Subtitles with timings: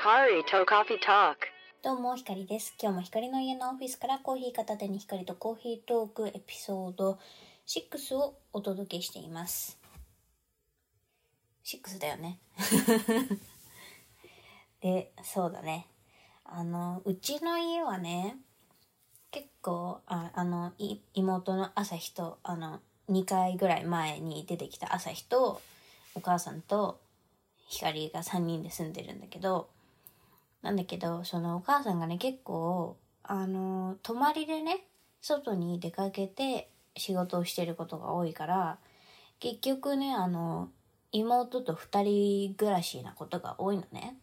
[0.00, 1.36] Hikari to Coffee Talk.
[1.82, 2.74] どうも、ひかりです。
[2.80, 7.18] 今日もひかりの家のオフィスからコーヒー片手にひかりとコーヒートークエピソード
[7.66, 9.78] 6をお届けしています。
[11.66, 12.38] 6だよね。
[14.80, 15.86] で、そうだね。
[16.44, 18.38] あの、うちの家はね、
[19.30, 22.80] 結構、ああの、い妹の朝日と、あの、
[23.10, 25.60] 2回ぐらい前に出てきた朝日と、
[26.14, 26.98] お母さんと、
[27.68, 29.68] 光が3人で住んでるんだけど、
[30.62, 34.84] なんだけど、そのお母さんがね、結構、あの、泊まりでね、
[35.20, 38.78] 外に出かけて仕事をしてることが多いから、
[39.38, 40.68] 結局ね、あの、
[41.12, 44.16] 妹と二人暮らしなことが多いのね。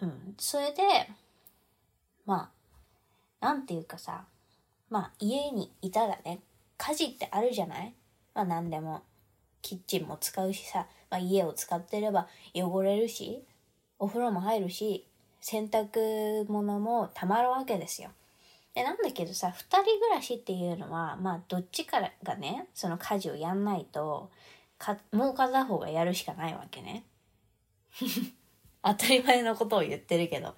[0.00, 0.34] うん。
[0.38, 0.82] それで、
[2.24, 2.50] ま
[3.40, 4.24] あ、なんていうかさ、
[4.88, 6.40] まあ家にいたらね、
[6.78, 7.94] 家事ってあるじゃない？
[8.34, 9.02] まあ何でも。
[9.62, 13.44] キッチンも使うしさ、まあ、家を使ってれば汚れるし、
[14.00, 15.06] お風呂も入るし、
[15.40, 18.10] 洗濯物もたまるわけですよ。
[18.74, 24.30] で、なんだけどさ、二人暮らしっていうのは、まあ、どっちからがね、その家事をやんないと、
[24.78, 27.04] か、もう片方がやるしかないわけね。
[28.82, 30.56] 当たり前のことを言ってるけど、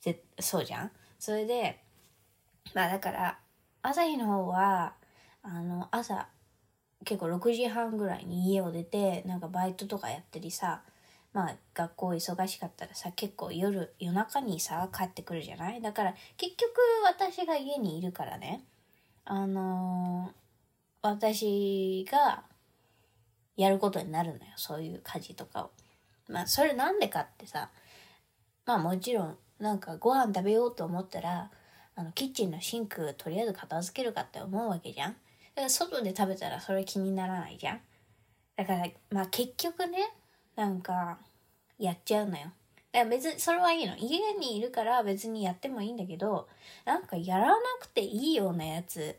[0.00, 0.90] ぜそうじゃん？
[1.18, 1.78] それで、
[2.72, 3.38] まあだから、
[3.82, 4.94] 朝日の方は、
[5.42, 6.28] あの、朝、
[7.04, 10.82] 結構6時半ぐらいに家を出てなんかバイトとかやったりさ
[11.32, 15.80] まあ学校忙しかったらさ結構夜夜中にさ帰ってくるじゃない？
[15.80, 18.64] だから結局私が家にいるからね。
[19.24, 20.38] あのー
[21.00, 22.42] 私が
[23.56, 25.70] やることになるのよそういう家事とかを。
[26.28, 27.70] まあそれなんでかってさ
[28.66, 31.50] まあもちろんなんかご飯食べようと思ったら
[31.94, 35.12] あのキッチンのシンクとりあえず片付けるかって思うわけじゃん。
[35.12, 35.16] だ
[35.56, 37.80] から外で食べたらそれ気にならないじゃん。
[38.56, 39.98] だからまあ結局ね
[40.58, 41.18] なんか
[41.78, 42.46] やっちゃうのよ。
[42.92, 43.96] だから別にそれはいいの。
[43.96, 46.48] 家にいるから別にやってもいいんだけど
[46.84, 49.16] なんかやらなくていいようなやつ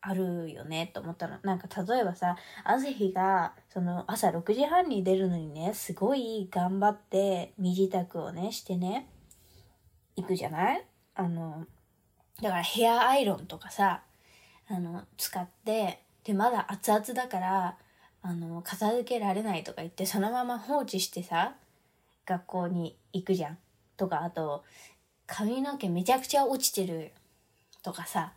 [0.00, 1.38] あるよねと思ったの。
[1.42, 9.08] なんか例えばさ朝日がその朝6時半に出るのにねすごい頑張って身支度をねしてね
[10.14, 10.84] 行くじゃない？
[11.16, 11.66] あの
[12.40, 14.02] だからヘアアイロンとかさ
[14.68, 17.76] あの使ってでまだ熱々だから
[18.26, 21.52] あの片付けられないとか言ってそのまま放置してさ
[22.24, 23.58] 学校に行くじゃん。
[23.98, 24.64] とかあと
[25.26, 27.12] 髪の毛めちゃくちゃ落ちてる
[27.82, 28.32] とかさ。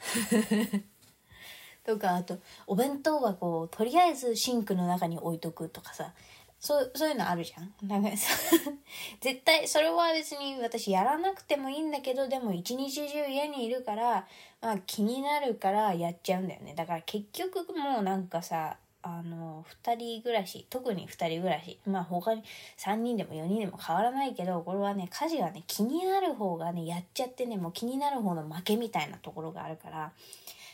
[1.84, 6.12] とかあとお弁当箱をとりあえずシンクの中に置いとくとかさ。
[6.58, 7.88] そうそういうのあるじゃん。
[7.88, 8.10] なんか
[9.22, 14.28] 絶対それは別に私やらなくてもいいんだけどでも一日中家にいるから、
[14.60, 16.74] まあ、気になるからやっちゃうんだよね。
[16.74, 22.42] だから結局もうなんかさあの2人暮らし特に2人暮らしまあ他に
[22.78, 30.12] 3人でも4人でも変わらないけどこれはね家事がね気になる方がねやっちゃってねもう気になる方の負けみたいなところがあるから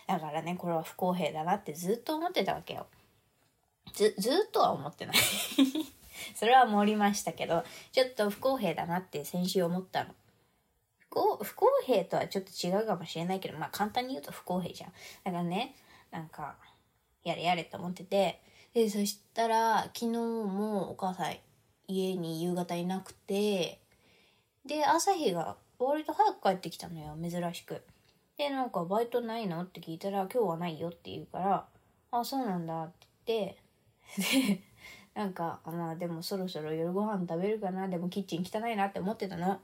[0.08, 2.86] だからねこれは不公平だなってずっと思ってたわけよ。
[3.96, 5.16] ず、ずっとは思ってない。
[6.34, 10.14] それは盛りましたけど、ちょっと不公平だなって先週思ったの。
[10.98, 14.92] 不公不公平とはちょっと違うかもしれないけど、まあ簡単に言うと不公平じゃん。
[15.24, 15.74] だからね、
[16.10, 16.56] なんか、
[17.26, 18.40] やれやれと思ってて、
[18.72, 21.36] で、そしたら、昨日もお母さん
[21.88, 23.80] 家に夕方いなくて、
[24.64, 27.82] で、朝日が割と早く帰ってきたのよ、珍しく。
[28.38, 31.66] で、なんかバイトないのって聞いたら、今日はないよって言うから、
[32.12, 34.60] あ、そうなんだって言って、で、
[35.14, 39.58] なんか、まあでもそろそろ夜ご飯食べるかな、でもキッチン汚いなって思ってたの。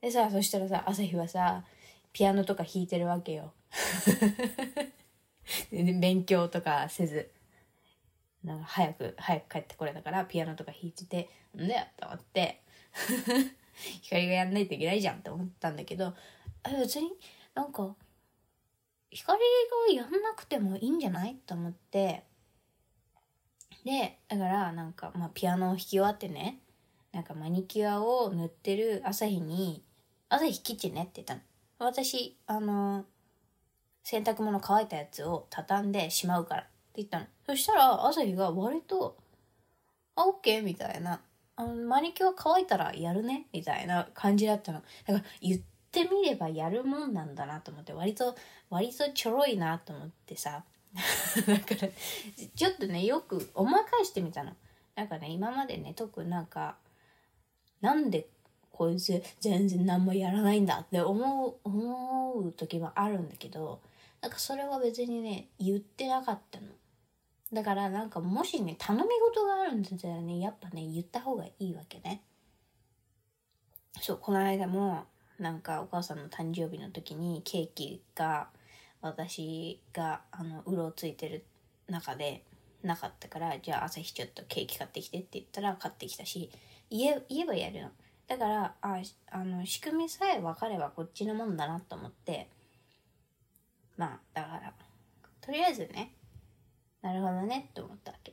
[0.00, 1.64] でさ、そしたらさ、朝日はさ、
[2.12, 3.52] ピアノとか弾いてるわけよ。
[5.70, 7.30] で 勉強とかせず、
[8.44, 12.62] なんか早く、早く帰ってこれたから、ピアノとか弾いてて、んだよと思って、
[14.02, 16.14] 光がやんないといけないじゃんって思ったんだけど、
[16.64, 17.10] 別に
[17.54, 17.94] なんか、
[19.10, 19.38] 光
[19.94, 22.24] がやんなくてもいいんじゃないと思って、
[23.84, 26.60] で、だから、なんか、まあ、ピアノを弾き終わってね、
[27.12, 29.82] なんかマニキュアを塗ってる朝日に、
[30.28, 31.40] 朝日キッチンねって言ったの。
[31.78, 33.04] 私、あの、
[34.10, 37.26] 洗濯物乾いたやつを畳んでしまうからって言ったの。
[37.46, 39.16] そしたら、朝日が割と、
[40.16, 41.20] あ、オッケーみたいな。
[41.54, 44.82] あの、マニキュア乾いたらやるねみたいな感じだったの。
[45.06, 45.60] だから、言っ
[45.92, 48.34] てみればやるもんなんだなと思って、割と、
[48.68, 50.64] 割とちょろいなと思ってさ。
[51.46, 51.88] だから、
[52.56, 54.56] ちょっとね、よく思い返してみたの。
[54.96, 56.78] なんかね、今までね、特になんか、
[57.80, 58.26] なんで
[58.72, 63.80] こいつ全然何もやらないんだって思う、思う時もあるんだけど、
[64.22, 66.66] なんかそれは別にね、言ってなかったの。
[67.52, 72.22] だからなんかもしね、頼み事があるんだったらね、やっぱね、言った方がいいわけね。
[74.00, 75.04] そう、この間も、
[75.38, 78.48] なんかお母さんの誕生日の時にケーキが、
[79.00, 81.44] 私が、あの、うろついてる
[81.88, 82.44] 中で、
[82.82, 86.50] なかったから、じゃあ朝日ちょっとケーキ買ってきてって言ったら買ってきたし、
[86.90, 87.90] 言え、言えばやるの。
[88.26, 92.48] だから、あ、あの、仕組みさえ分かればこっちのもんだなと思って、
[94.00, 94.72] まあ、だから、
[95.42, 96.14] とりあえずね、
[97.02, 98.32] なるほどねって思ったわけ。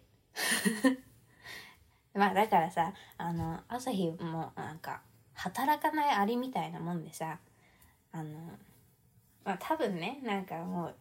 [2.17, 5.01] まあだからさ、あの、朝日もなんか、
[5.33, 7.39] 働かないアリみたいなもんでさ、
[8.13, 8.57] あの、
[9.43, 10.95] まあ多分ね、なんかもう、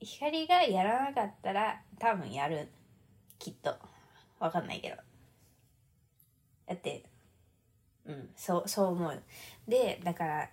[0.00, 2.72] 光がやらなかったら多分やる。
[3.38, 3.78] きっと。
[4.40, 4.96] わかんないけど。
[6.66, 7.04] だって、
[8.04, 9.22] うん、そう、そう思う。
[9.68, 10.50] で、だから、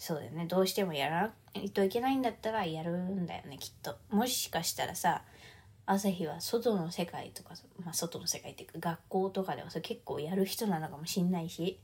[0.00, 0.46] そうだよね。
[0.46, 3.98] どうしてもやらないといけないんだったらやるんだよね、きっと。
[4.08, 5.22] もしかしたらさ、
[5.84, 7.50] 朝日は外の世界とか、
[7.84, 11.78] まあ、外の世界っていうか学校とかではそ結構やる人なのかもしんないし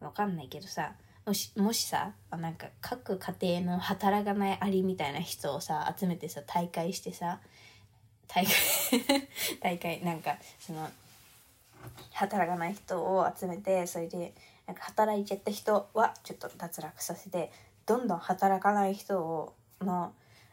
[0.00, 0.92] わかんないけどさ
[1.24, 7.40] もしもしさなんか各家庭の働かないアリみたいな人をさ集めてさ大会してさ
[8.28, 8.52] 大会
[9.62, 10.90] 大会なんかその
[12.12, 14.34] 働かない人を集めてそれで
[14.66, 17.50] なんか働いちゃった人はちょっと脱落させて
[17.86, 20.12] どんどん働かない人をの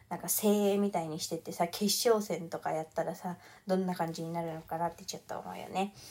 [0.10, 5.94] なんか精鋭みたいにしてってさ決勝戦とかやったらさどんな感じになるのかなってちょっと思うよね。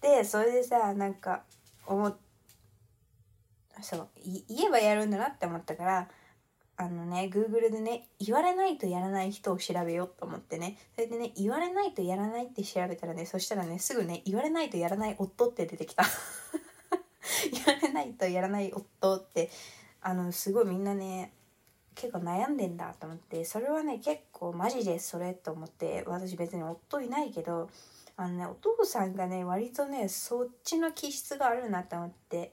[0.00, 1.42] でそれでさなんか
[1.86, 2.16] 思
[3.82, 6.08] そう言えばやるんだなって思ったから
[6.76, 10.76] あのね Google でね言われないとやらない人を調べようと思ってね。
[10.94, 16.04] それでね言われないとやらないって調べたらねそしたらねすぐね言われないとやらない夫って出てきた。
[17.52, 19.50] 言われないとやらない夫って
[20.00, 21.32] あのすごいみんなね
[21.94, 27.70] 結構悩んでんだと思ってそれはね結構マジでそれと思って私別に夫いないけど
[28.16, 32.52] あのねお父さんがね割とねそっちの気質があるなと思って、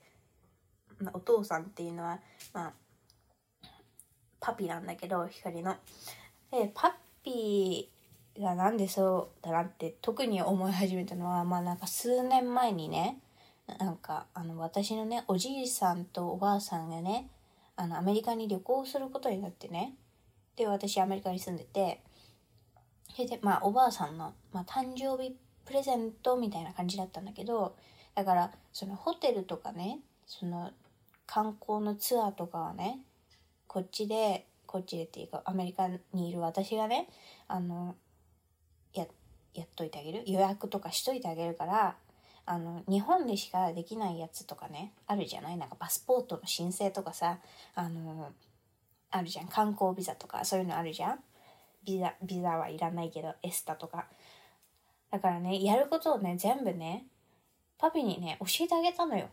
[1.00, 2.20] まあ、お父さんっていうのは
[2.54, 2.74] まあ
[4.42, 5.76] パピなんだけど光の。
[6.52, 7.90] でパピ
[8.38, 13.20] がなんでそうだなって特に思い始めたのはまあなんか数年前にね
[13.80, 17.30] なんかあの私のねおじいさんとおばあさんがね
[17.76, 19.96] あのアメリカに旅行することになってね
[20.56, 22.02] で私アメリカに住んでて
[23.14, 25.36] それでまあおばあさんの、まあ、誕生日
[25.66, 27.76] プレゼントみたいな感じだったんだけど
[28.16, 30.72] だからそのホテルとかねその
[31.26, 33.00] 観光のツアーとかはね
[33.72, 37.08] こっちでこっちでっていうかアメリカにいる私がね
[37.48, 37.96] あの
[38.94, 39.06] や
[39.54, 40.24] やっといてあげる。
[40.26, 41.96] 予約とかしといてあげるから
[42.46, 45.58] あの日本でしかできないやつとかねあるじゃない？
[45.58, 47.38] なんかパスポートの申請とかさ
[47.74, 48.34] あの
[49.10, 49.48] あるじゃん。
[49.48, 51.20] 観光ビザとかそういうのあるじゃん？
[51.86, 54.08] ビザビザはいらないけどエスタとか。
[55.12, 57.06] だからねやることをね全部ね
[57.78, 59.30] パピにね教えてあげたのよ。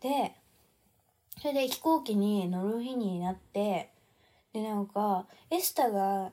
[0.00, 0.34] で
[1.40, 3.90] それで飛行機に乗る日になって
[4.52, 6.30] でなんかエスタが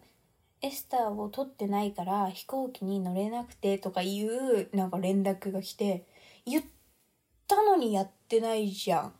[0.62, 6.06] エスターを取ってないから飛行機に乗れなくてとかいうなんか連絡が来て
[6.45, 6.63] 言っ
[7.48, 9.13] たのにやってないじゃん。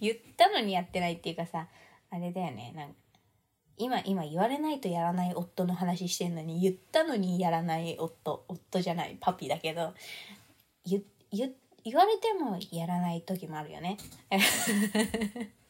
[0.00, 1.68] 言ったのにやってないっていうかさ
[2.10, 2.72] あれだよね。
[2.74, 2.94] なんか
[3.76, 9.92] 今今言われないとやらない夫の話してんのに言ったのにやらない夫夫じゃないパピだけど
[10.86, 11.02] 言っ
[11.34, 11.52] 言
[11.84, 13.98] 言われてもやらない時もあるよね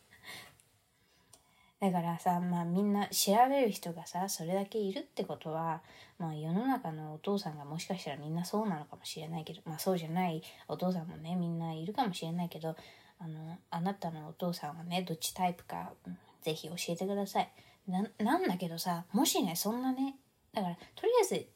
[1.80, 5.82] だからさ、まあみんな調べる人がさ、それだけいるってことは、
[6.18, 12.74] まあ世の中のお父さんがもしかしたらみんなそうなのかもしれないけど、まあそうじゃないお父さんもね、みんないるかもしれないけど、
[13.18, 15.92] あの、あなたのお父さんはね、どっちタイプか、
[16.40, 17.52] ぜひ教えてください。
[17.86, 20.16] な、なんだけどさ、もしね、そんなね、
[20.52, 21.46] だから、とりあえず、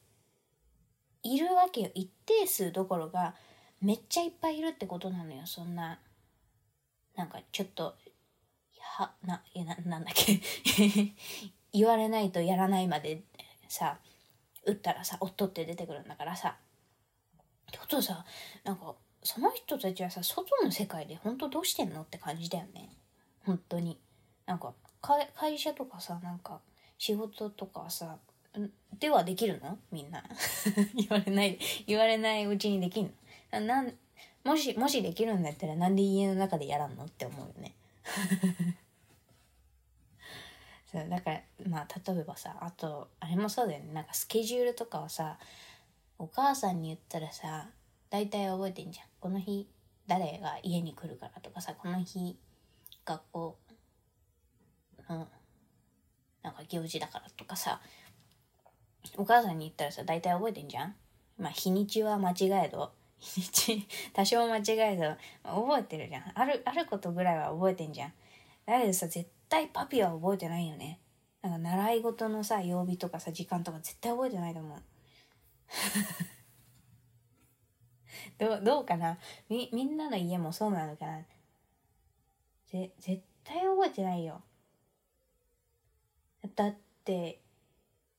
[1.23, 1.91] いるわけよ。
[1.95, 3.35] 一定数どころが、
[3.81, 5.99] めっちゃいっぱいいるってことなのよ、そんな。
[7.15, 7.95] なんかちょっと
[8.79, 10.39] は、な、な、なんだっけ？
[11.71, 13.21] 言われないとやらないまで
[13.67, 13.99] さ、
[14.65, 16.57] 打ったらさ、夫って出てくるんだからさ。
[17.69, 18.25] ってことはさ、
[18.63, 22.89] なんか、その人たちはさ、外の世界で本当どうしてんのって感じだよね。
[23.45, 23.99] 本当に。
[24.45, 24.73] なんか、
[25.35, 26.59] 会社とかさ、なんか、
[26.97, 28.17] 仕事とかさ、
[28.99, 29.77] ではできるの？
[29.91, 30.23] みんな。
[30.95, 33.11] 言われない、言われないうちにできんの？
[33.51, 33.93] なん、
[34.43, 37.75] もし、もしできるんだったらなんで家の中でやらんのって思うよね。
[40.91, 43.93] そうだからまあ例えばさあとあれもそうだよね。
[43.93, 45.37] なんかスケジュールとかはさ
[46.17, 47.69] お母さんに言ったらさ
[48.09, 49.05] 大体覚えてんじゃん。
[49.19, 49.69] この日
[50.07, 52.35] 誰が家に来るからとかさこの日
[53.05, 53.57] 学校
[55.07, 55.27] の
[56.41, 57.81] なんか行事だからとかさ
[59.15, 60.95] お母さんに言ったらさ大体覚えてんじゃん。
[61.37, 62.91] まあ日にちは間違えど。
[63.19, 66.31] 日多少間違えど覚えてるじゃん。
[66.35, 68.13] あるあることぐらいは覚えてんじゃん。
[68.65, 70.99] だけどさ絶対パピは覚えてないよね。
[71.41, 74.81] なんか習い事のさ曜日とかさ時間とか絶対覚えてないと思う。
[78.37, 79.17] どうどうかな？
[79.49, 81.21] みみんなの家もそうなのかな？
[82.67, 84.41] ぜ絶対覚えてないよ。
[86.55, 87.41] だって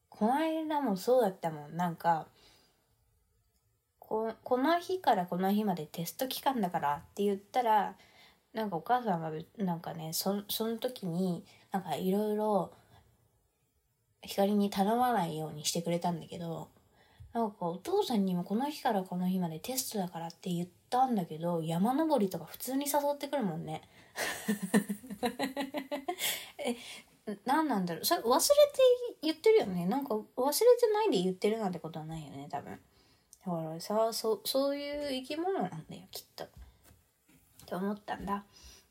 [0.08, 1.76] この間もそうだったもん。
[1.76, 2.26] なんか
[4.10, 7.94] ここの日からこの日までテスト期間だからって言ったら
[8.52, 12.72] なんかお母さんがなんかねそその時になんかいろいろ
[14.22, 16.70] 光に頼まないようにしてくれたんだけど
[17.32, 23.82] なんかお父さんにもこの日からこの日までテストだからって言ったんだけど山登りとか普通に誘ってくるもんね。
[26.58, 26.74] え
[27.44, 28.04] 何なんだろう。
[28.04, 28.52] それ忘れて
[29.22, 29.86] 言ってるよね。
[29.86, 32.80] なんか忘れてないで言ってるなんてことはないよね多分。
[33.46, 36.44] だからさそそういう生き物なんだよきっと。
[36.44, 36.48] っ
[37.66, 38.44] て思ったんだ。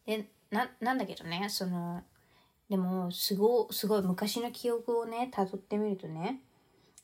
[0.05, 2.01] でななんだけどねその
[2.69, 6.41] でもすごすごい昔の記憶をねたどってみるとね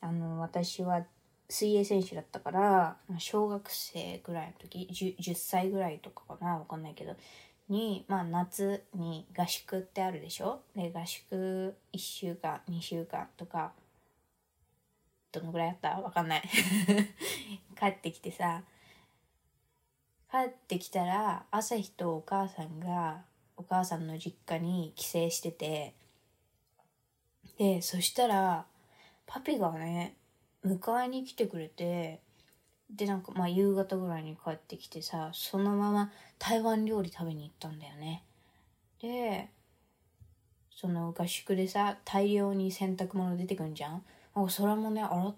[0.00, 1.04] あの私は
[1.48, 7.14] 水泳選手だったから小学生ぐらいの時 10, 10歳ぐらいとかかなわかんないけど
[7.68, 10.60] に、まあ、夏に合宿ってあるでしょ？
[10.74, 13.72] で合宿1週間2週間とか
[15.40, 16.00] どのぐらいあった？
[16.00, 16.42] わかんない。
[17.78, 18.62] 帰ってきてさ
[20.30, 23.22] 帰ってきたら朝日とお母さんが
[23.56, 25.94] お母さんの実家に帰省してて
[27.58, 28.66] でそしたら
[29.26, 30.14] パピがね
[30.64, 32.20] 迎えに来てくれて
[32.90, 38.22] でなんかまあ夕方ぐらいに帰ってきてさそのまま台湾料理食べに行ったんだよね。
[39.00, 39.48] で
[40.70, 44.04] その合宿でさ大量に洗濯物出てくんじゃん？
[44.36, 45.34] あそれもね洗っ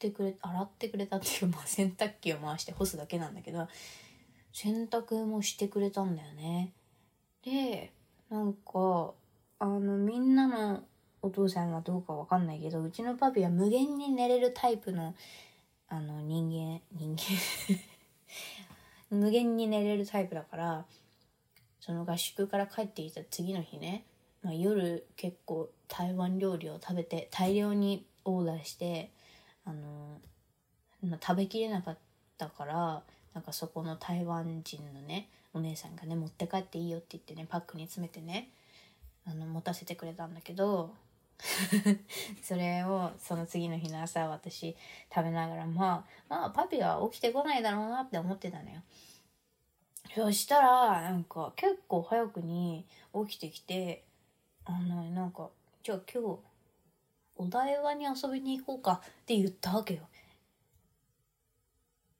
[0.00, 3.68] てくれ洗ってくれたっていうまあ 洗濯機を回して干すだけなんだけど
[4.52, 6.72] 洗濯もしてくれたんだよね。
[7.42, 7.92] で
[8.28, 9.14] なんか
[9.60, 10.82] あのみんなの
[11.22, 15.14] お父さんはどうかわかんないけどうちのパピは無限に寝れるタイプの
[15.88, 17.24] あの人間人間。
[19.08, 20.84] 無限に寝れるタイプだから
[21.78, 24.04] その合宿から帰ってきた次の日ね、
[24.42, 29.10] まあ、夜結構台湾料理を食べて大量にオーダーして
[29.64, 30.20] あの、
[31.20, 31.98] 食べきれなかっ
[32.38, 33.02] たから
[33.34, 38.48] なんかそこの台湾人のねお姉さんがね持って帰っていいよって言ってねパックに詰めてね
[39.26, 40.94] あの持たせてくれたんだけど
[42.42, 44.76] それをその次の日の朝私
[45.14, 48.80] 食べながらまあまあパピは起きてこないだろうなって思ってたのよ。
[50.14, 52.86] そしたらなんか結構早くに
[53.26, 54.04] 起きてきて
[54.64, 55.50] あのなんか
[55.82, 56.38] じゃあ今日
[57.36, 60.02] お台場に遊びに行こうかって言ったわけよ。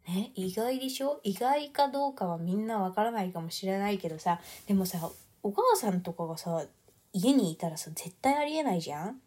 [0.07, 1.21] ね意外でしょ？
[1.25, 4.41] 意外かどうかはみんなわからないかもしれないけどさ。
[4.67, 5.11] でもさ
[5.43, 6.65] お母さんとかがさ
[7.13, 9.21] 家にいたらさ絶対ありえないじゃん？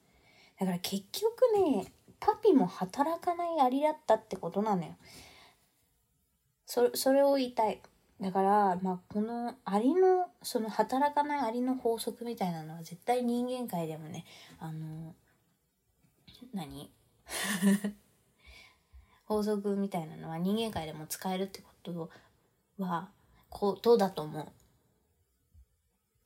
[0.60, 4.96] だから結局ねパピも働かないアリだったってことなのよ。
[6.66, 7.82] そそれを言いたい。
[8.22, 14.26] だからまあこのアリのその働かないアリの法則みたいなのは絶対人間界でもね
[14.60, 15.16] あの
[16.54, 16.92] 何？
[19.26, 22.10] 法則みたいなのは人間界でも使えるってこと
[22.80, 23.10] は
[23.50, 24.54] ことだと思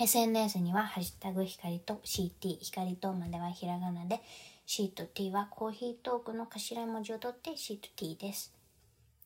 [0.00, 4.20] SNS にはハッシュタグ光と CT 光とまではひらがなで
[4.64, 8.59] C と T はコーヒートークの頭文字を取って C と T です。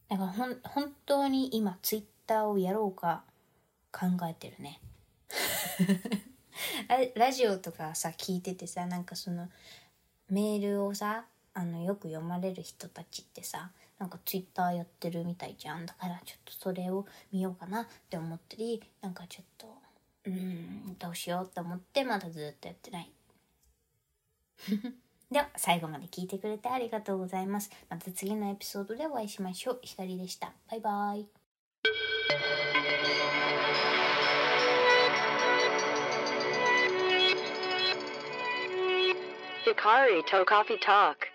[0.09, 3.25] だからほん本当に今ツイッターをやろうか
[3.93, 4.81] 考えてるね。
[7.17, 9.51] ラジオとかさ聞いててさなんかその
[10.29, 19.75] メールをさあのよく読まれる人たちってさなんかツイッターやってるみたいじゃんだからちょっとそれを見ようかなって思ったりなんかちょっと
[20.27, 23.11] うんどうしようって思ってまだずっとやってない
[25.31, 27.71] では最後まで聞いてくれてありがとうございます。
[27.89, 29.81] また次のエピソードでお会いしましょう。
[29.83, 30.53] ひかりでした。
[30.71, 31.27] バイバイ。
[39.65, 41.34] Hikari to Coffee Talk.